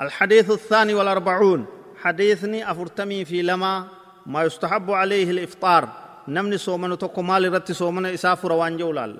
[0.00, 1.64] الحديث الثاني والأربعون.
[2.02, 3.84] حديثني أفرتمي في لما
[4.26, 5.88] ما يستحب عليه الإفطار.
[6.28, 9.16] نمني صومن تقو مال رت صومن إسافر وان جولال.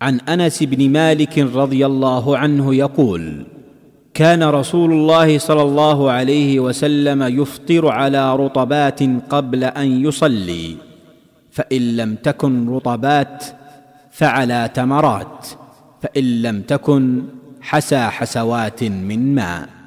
[0.00, 3.46] عن أنس بن مالك رضي الله عنه يقول
[4.14, 9.00] كان رسول الله صلى الله عليه وسلم يفطر على رطبات
[9.30, 10.76] قبل أن يصلي
[11.50, 13.44] فإن لم تكن رطبات
[14.10, 15.46] فعلى تمرات
[16.02, 17.24] فإن لم تكن
[17.60, 19.79] حسى حسوات من ماء.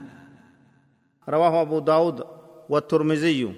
[1.29, 2.25] رواه أبو داود
[2.69, 3.55] والترمذي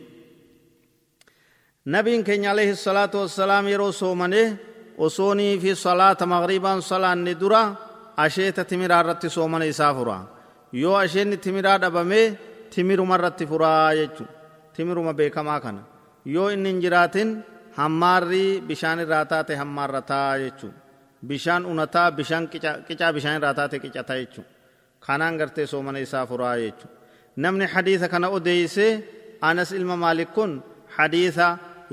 [1.87, 4.56] نبي كن عليه الصلاة والسلام يرو صومنه
[4.98, 7.77] وصوني في صلاة مغربا صلاة ندرة
[8.19, 10.19] أشيت تمرا رت صومن إسافرا
[10.73, 12.37] يو أشين تمرا دبمه
[12.70, 14.24] تمر مرت فرا يجو
[14.74, 15.77] تمر ما بيكما كان
[16.27, 17.42] يو إن انجراتين
[17.78, 20.69] هماري بشان راتات همار رتا يجو
[21.23, 22.42] بشان أنتا بشان
[22.88, 24.42] كچا بشان راتات كچا تا يجو
[25.00, 26.88] خانان غرتي صومن إسافرا يجو
[27.44, 28.88] namni hadiisa kana odeeyse
[29.49, 30.52] anas ilma maalik kun
[30.97, 31.47] hadiisa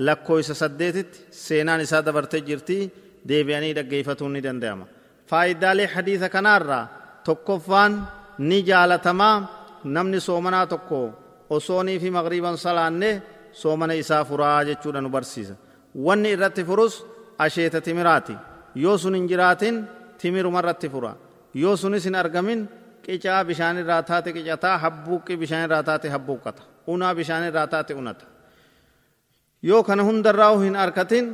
[0.07, 2.79] lakkooysa saddeetitti seenaan isaa dabartee jirti
[3.29, 4.87] deebi'anii dhaggeeffatuun ni danda'ama.
[5.31, 6.85] Faayidaalee hadiisa kanaarraa
[7.27, 7.93] tokkoffaan
[8.49, 9.37] ni jaalatamaa
[9.85, 10.99] namni soomanaa tokko
[11.57, 13.11] osoonii fi maqriiban salaanne
[13.61, 15.55] soomana isaa furaa jechuudha nu barsiisa.
[16.07, 16.95] Wanni irratti furus
[17.39, 18.35] asheeta timiraati.
[18.75, 19.77] Yoo sun hin jiraatin
[20.19, 21.13] timiruma irratti fura.
[21.55, 22.61] Yoo sunis hin argamin
[23.05, 28.25] qicaa bishaan irraa taate qicataa habbuuqqi bishaan irraa taate habbuuqqata unaa bishaan irraa taate unata
[29.69, 31.27] yoo kana hundarraa hin arkatin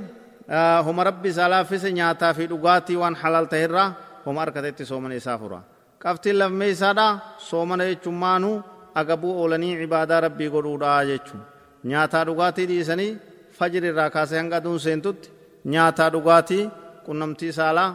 [0.86, 3.88] homa rabbi isaa laaffise nyaataa fi dhugaatii waan halaal ta'erraa
[4.26, 5.60] homa arkatetti soomana isaa fura
[6.02, 7.06] qabtiin lammee isaadha
[7.48, 8.56] soomana jechummaanuu
[9.00, 11.42] agabuu oolanii ibaadaa rabbii godhuudha jechuun
[11.90, 13.10] nyaataa dhugaatii dhiisanii
[13.58, 15.28] fajri irraa kaasee hanga aduun seentutti
[15.74, 16.64] nyaataa dhugaatii
[17.06, 17.90] qunnamtii saalaa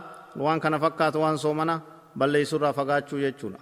[0.46, 1.76] waan kana fakkaatu waan soomana
[2.18, 3.60] balleessurraa fagaachuu jechuudha